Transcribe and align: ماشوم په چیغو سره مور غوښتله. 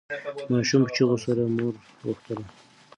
ماشوم 0.51 0.81
په 0.85 0.91
چیغو 0.95 1.17
سره 1.25 1.41
مور 1.55 1.73
غوښتله. 2.05 2.45